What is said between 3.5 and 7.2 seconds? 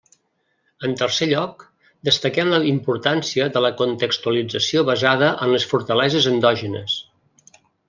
de la contextualització basada en les fortaleses endògenes.